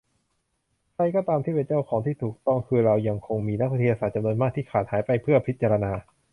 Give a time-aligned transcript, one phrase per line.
[0.93, 5.91] ใครก็ตามที่เป็นเจ้าของที่ถูกต้องคือเรายังคงมีนักวิทยาศาสตร์จำนวนมากที่ขาดหายไปเพื่อพิจารณา